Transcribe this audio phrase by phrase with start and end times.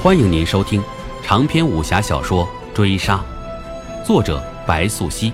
[0.00, 0.80] 欢迎您收听
[1.24, 3.16] 长篇武侠小说《追杀》，
[4.06, 5.32] 作者白素熙，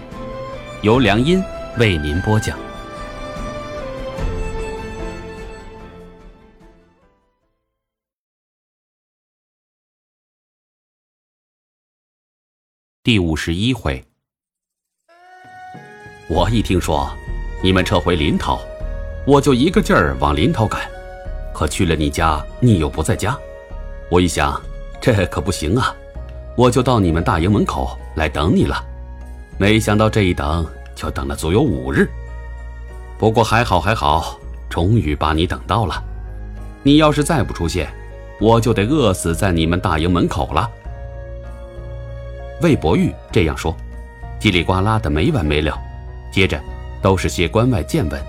[0.81, 1.39] 由良音
[1.77, 2.59] 为您播讲。
[13.03, 14.03] 第五十一回，
[16.27, 17.15] 我一听说
[17.63, 18.59] 你们撤回临洮，
[19.27, 20.91] 我就一个劲儿往临洮赶。
[21.53, 23.39] 可去了你家，你又不在家。
[24.15, 24.63] 我一想，
[25.01, 25.93] 这可不行啊！
[26.57, 28.81] 我就到你们大营门口来等你了。
[29.59, 30.65] 没想到这一等
[30.95, 32.09] 就等了足有五日。
[33.19, 34.39] 不过还好还好，
[34.71, 36.01] 终于把你等到了。
[36.85, 37.93] 你要是再不出现，
[38.41, 40.71] 我就得饿死在你们大营门口了。
[42.63, 43.77] 魏博玉这样说，
[44.39, 45.77] 叽里呱啦的没完没了，
[46.31, 46.61] 接着
[47.03, 48.23] 都是些关外见闻，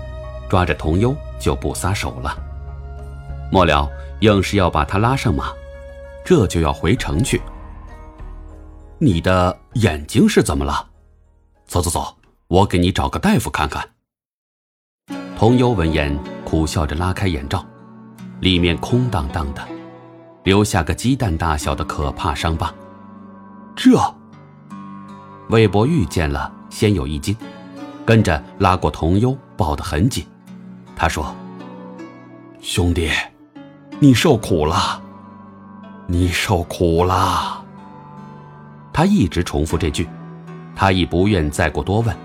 [0.48, 2.36] 抓着童优就不撒手了。
[3.52, 5.52] 末了，硬是要把他拉上马，
[6.26, 7.40] 这就要回城去。
[8.98, 10.84] 你的眼睛是怎么了？
[11.66, 12.16] 走走走，
[12.48, 13.88] 我给你找个大夫看看。
[15.38, 17.64] 童优闻言，苦笑着拉开眼罩，
[18.40, 19.62] 里面空荡荡的，
[20.42, 22.74] 留下个鸡蛋大小的可怕伤疤。
[23.76, 23.96] 这，
[25.50, 27.36] 魏博玉见了，先有一惊，
[28.04, 30.26] 跟着拉过童优，抱得很紧。
[30.96, 31.32] 他说
[32.60, 33.12] ：“兄弟，
[34.00, 35.00] 你受苦了，
[36.06, 37.64] 你受苦了。”
[38.92, 40.08] 他一直重复这句，
[40.74, 42.16] 他已不愿再过多问。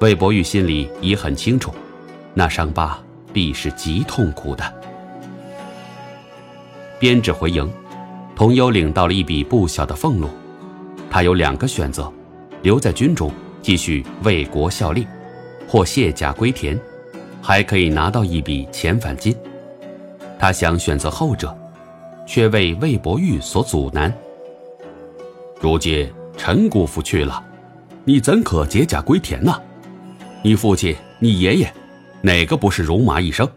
[0.00, 1.72] 魏博玉心里已很清楚，
[2.34, 2.98] 那伤疤
[3.32, 4.74] 必是极痛苦的。
[6.98, 7.70] 编制回营。
[8.34, 10.28] 童优领到了一笔不小的俸禄，
[11.10, 12.10] 他有两个选择：
[12.62, 15.06] 留在军中继续为国效力，
[15.68, 16.76] 或卸甲归田，
[17.42, 19.36] 还可以拿到一笔遣返金。
[20.38, 21.56] 他想选择后者，
[22.26, 24.12] 却为魏博玉所阻拦。
[25.60, 27.44] 如今陈姑父去了，
[28.04, 29.60] 你怎可解甲归田呢？
[30.42, 31.72] 你父亲、你爷爷，
[32.22, 33.48] 哪个不是戎马一生？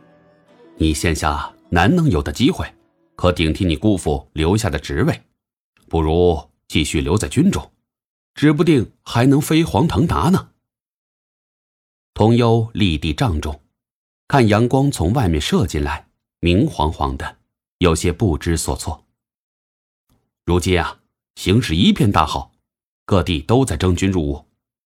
[0.78, 2.66] 你现下难能有的机会。
[3.16, 5.22] 可顶替你姑父留下的职位，
[5.88, 6.38] 不如
[6.68, 7.72] 继续留在军中，
[8.34, 10.50] 指不定还能飞黄腾达呢。
[12.14, 13.62] 童优立地帐中，
[14.28, 16.08] 看阳光从外面射进来，
[16.42, 17.38] 明晃晃的，
[17.80, 19.06] 有些不知所措。
[20.46, 21.00] 如今啊，
[21.36, 22.52] 形势一片大好，
[23.06, 24.46] 各地都在征军入伍。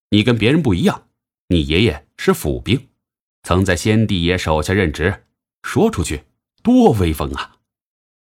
[0.10, 1.08] 你跟别人不一样，
[1.50, 2.90] 你爷爷是府兵，
[3.44, 5.26] 曾在先帝爷手下任职，
[5.62, 6.24] 说出去
[6.64, 7.58] 多威风啊！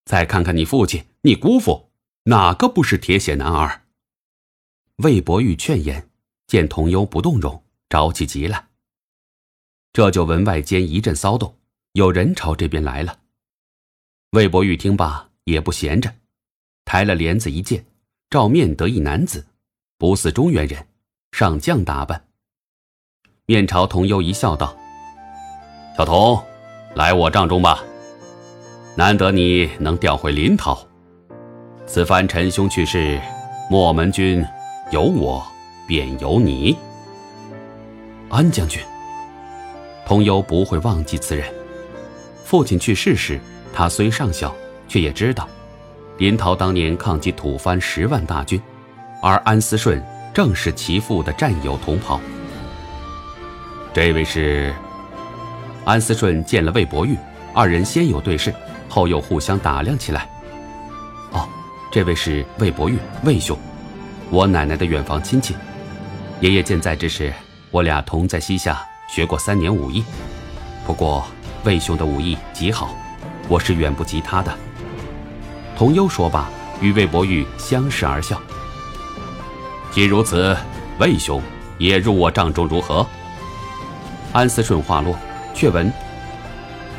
[0.04, 1.90] 再看看你父亲、你姑父，
[2.24, 3.84] 哪个不是铁血男儿？
[4.96, 6.10] 魏博玉劝言，
[6.48, 8.70] 见童优不动容，着急极了。
[9.92, 11.56] 这就闻外间一阵骚动，
[11.92, 13.19] 有人朝这边来了。
[14.30, 16.08] 魏博玉听罢，也不闲着，
[16.84, 17.84] 抬了帘子一见，
[18.30, 19.44] 照面得一男子，
[19.98, 20.86] 不似中原人，
[21.32, 22.26] 上将打扮。
[23.46, 24.76] 面朝童优一笑，道
[25.98, 26.40] ：“小童，
[26.94, 27.82] 来我帐中吧。”
[28.96, 30.78] 难得你能调回临洮，
[31.84, 33.20] 此番陈兄去世，
[33.68, 34.46] 莫门军
[34.92, 35.44] 有我
[35.88, 36.76] 便有你。
[38.28, 38.80] 安将军，
[40.06, 41.52] 童优不会忘记此人。
[42.44, 43.40] 父亲去世时，
[43.80, 44.54] 他虽尚小，
[44.86, 45.48] 却也知道，
[46.18, 48.60] 临洮当年抗击吐蕃十万大军，
[49.22, 50.04] 而安思顺
[50.34, 52.20] 正是其父的战友同袍。
[53.94, 54.74] 这位是
[55.86, 57.16] 安思顺见了魏博玉，
[57.54, 58.54] 二人先有对视。
[58.86, 60.28] 后又互相打量起来。
[61.30, 61.48] 哦，
[61.90, 63.56] 这位是魏博玉，魏兄，
[64.28, 65.56] 我奶奶的远房亲戚。
[66.40, 67.32] 爷爷健在之时，
[67.70, 70.04] 我俩同在西夏学过三年武艺。
[70.84, 71.24] 不过
[71.64, 72.94] 魏兄的武艺极好，
[73.50, 74.56] 我是远不及他的。
[75.76, 76.48] 童优说罢，
[76.80, 78.40] 与魏博玉相视而笑。
[79.90, 80.56] 既如此，
[81.00, 81.42] 魏兄
[81.76, 83.04] 也入我帐中如何？
[84.32, 85.16] 安思顺话落，
[85.52, 85.92] 却闻，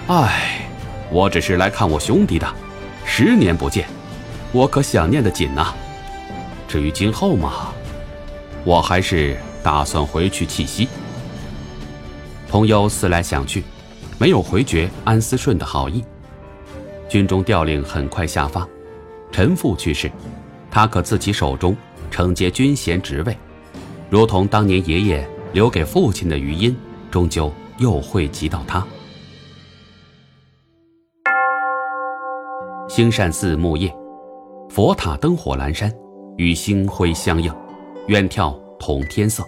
[0.08, 0.68] 唉。
[1.10, 2.48] 我只是来看我兄弟的，
[3.06, 3.88] 十年不见，
[4.52, 5.74] 我可想念的紧呐。
[6.68, 7.74] 至于今后嘛，
[8.66, 10.90] 我还是打算回去栖息。
[12.50, 13.64] 童优思来想去，
[14.18, 16.04] 没有回绝安思顺的好意。
[17.12, 18.66] 军中调令很快下发，
[19.34, 20.10] 陈父去世，
[20.70, 21.76] 他可自己手中
[22.10, 23.38] 承接军衔职位，
[24.10, 26.74] 如同当年爷爷留给父亲的余荫，
[27.12, 28.88] 终究又汇集到他。
[32.88, 33.94] 兴善寺木叶，
[34.70, 35.94] 佛塔灯火阑珊，
[36.38, 37.54] 与星辉相映，
[38.08, 39.44] 远眺同天色。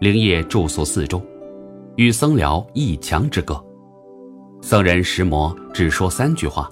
[0.00, 1.24] 灵业住宿寺中，
[1.96, 3.64] 与僧聊一墙之隔。
[4.60, 6.70] 僧人石魔只说三句话，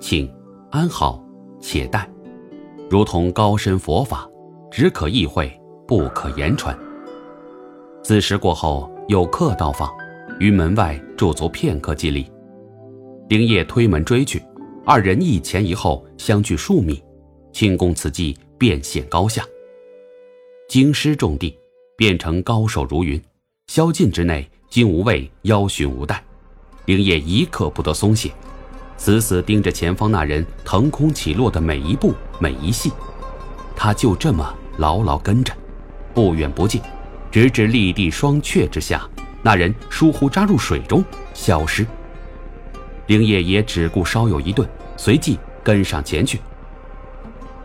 [0.00, 0.30] 请
[0.70, 1.24] 安好，
[1.60, 2.08] 且待。
[2.90, 4.28] 如同高深佛法，
[4.70, 5.50] 只可意会，
[5.86, 6.76] 不可言传。
[8.02, 9.90] 子时过后，有客到访，
[10.40, 12.26] 于门外驻足片刻，即离。
[13.28, 14.42] 丁业推门追去，
[14.84, 17.02] 二人一前一后相距数米，
[17.52, 19.44] 轻功此际便现高下。
[20.68, 21.56] 京师重地，
[21.96, 23.20] 变成高手如云，
[23.68, 26.22] 宵禁之内，金无畏，邀寻无待。
[26.88, 28.32] 灵业一刻不得松懈，
[28.96, 32.90] 死死盯着前方那人腾空起落的每一步每一细，
[33.76, 35.52] 他就这么牢牢跟着，
[36.14, 36.80] 不远不近，
[37.30, 39.06] 直至立地双阙之下，
[39.42, 41.04] 那人疏忽扎入水中
[41.34, 41.86] 消失。
[43.08, 46.40] 灵业也只顾稍有一顿，随即跟上前去。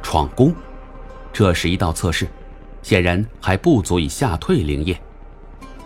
[0.02, 0.54] 闯宫，
[1.32, 2.28] 这是一道测试，
[2.82, 5.02] 显然还不足以吓退灵业。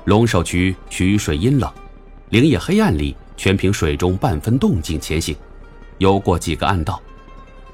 [0.05, 1.71] 龙首渠渠水阴冷，
[2.29, 3.15] 灵业黑暗里。
[3.37, 5.33] 全凭水中半分动静前行，
[5.99, 7.01] 游过几个暗道，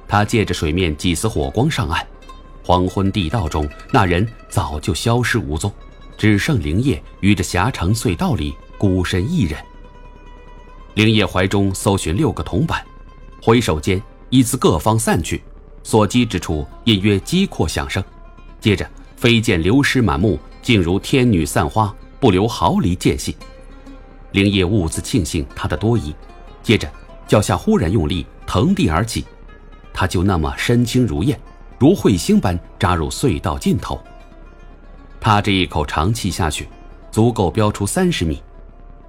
[0.07, 2.05] 他借着水面几丝火光上岸。
[2.65, 5.71] 黄昏地道中，那人早就消失无踪，
[6.17, 9.59] 只剩灵叶于这狭长隧道里孤身一人。
[10.93, 12.85] 灵叶怀中搜寻六个铜板，
[13.41, 15.41] 回首间依次各方散去，
[15.81, 18.03] 所击之处隐约击阔响声。
[18.61, 23.35] 接着飞剑流失满目，竟如天女散花，不留毫厘间隙。
[24.33, 26.13] 灵叶兀自庆幸他的多疑，
[26.61, 26.91] 接着
[27.27, 29.25] 脚下忽然用力腾地而起，
[29.93, 31.39] 他就那么身轻如燕，
[31.79, 33.99] 如彗星般扎入隧道尽头。
[35.19, 36.67] 他这一口长气下去，
[37.11, 38.41] 足够飙出三十米，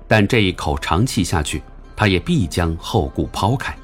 [0.06, 1.62] 但这一口长气下去，
[1.96, 3.74] 他也必将后顾抛开，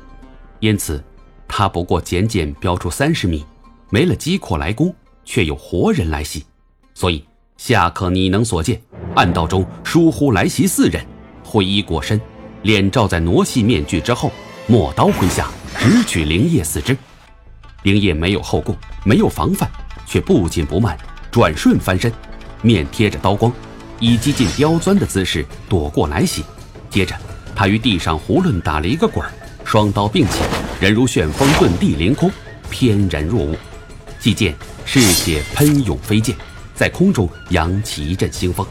[0.60, 1.02] 因此，
[1.48, 3.44] 他不过简简飙出三十米，
[3.88, 4.94] 没了机阔来攻，
[5.24, 6.44] 却有活人来袭，
[6.92, 7.24] 所以
[7.56, 8.80] 下刻你能所见，
[9.16, 11.02] 暗道中疏忽来袭四人。
[11.50, 12.20] 灰衣裹身，
[12.62, 14.30] 脸罩在傩戏面具之后，
[14.68, 15.48] 陌刀挥下，
[15.80, 16.96] 直取灵叶四肢。
[17.82, 19.68] 灵叶没有后顾，没有防范，
[20.06, 20.96] 却不紧不慢，
[21.28, 22.12] 转瞬翻身，
[22.62, 23.52] 面贴着刀光，
[23.98, 26.44] 以极尽刁钻的姿势躲过来袭。
[26.88, 27.16] 接着，
[27.52, 29.26] 他于地上囫囵打了一个滚，
[29.64, 30.38] 双刀并起，
[30.80, 32.30] 人如旋风遁地凌空，
[32.70, 33.56] 翩然若雾。
[34.20, 34.54] 即见
[34.86, 36.36] 赤血喷涌飞溅，
[36.76, 38.64] 在空中扬起一阵腥风。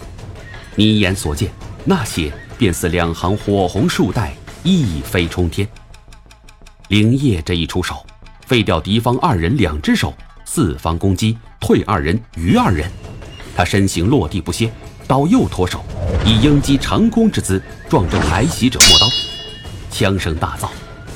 [0.75, 1.51] 你眼所见，
[1.83, 2.31] 那血。
[2.59, 4.33] 便似两行火红树带，
[4.63, 5.65] 一飞冲天。
[6.89, 8.05] 灵叶这一出手，
[8.45, 10.13] 废掉敌方二人两只手，
[10.43, 12.91] 四方攻击，退二人余二人。
[13.55, 14.69] 他身形落地不歇，
[15.07, 15.85] 刀又脱手，
[16.25, 19.07] 以鹰击长空之姿撞正来袭者陌刀。
[19.89, 20.67] 枪声大噪，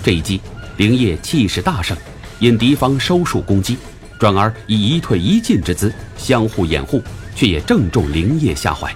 [0.01, 0.39] 这一击，
[0.77, 1.97] 灵叶气势大盛，
[2.39, 3.77] 因敌方收束攻击，
[4.17, 7.03] 转而以一退一进之姿相互掩护，
[7.35, 8.95] 却也正中灵叶下怀。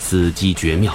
[0.00, 0.92] 此机绝妙。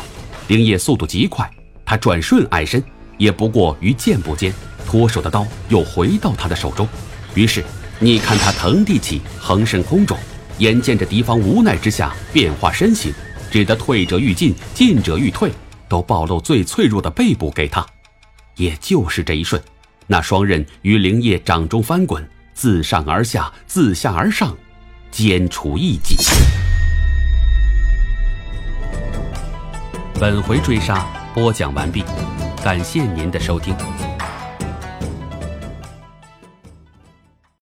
[0.50, 1.48] 灵叶速度极快，
[1.86, 2.84] 他转瞬矮身，
[3.20, 4.52] 也不过于箭步间，
[4.84, 6.88] 脱手的刀又回到他的手中。
[7.36, 7.64] 于是，
[8.00, 10.18] 你看他腾地起，横身空中，
[10.58, 13.14] 眼见着敌方无奈之下变化身形，
[13.52, 15.52] 只得退者欲进，进者欲退，
[15.88, 17.86] 都暴露最脆弱的背部给他。
[18.56, 19.62] 也就是这一瞬，
[20.08, 24.58] 那双刃于灵叶掌中翻滚，自上而下，自下而上，
[25.12, 26.18] 尖出一己。
[30.20, 32.04] 本回追杀播讲完毕，
[32.62, 33.74] 感谢您的收听。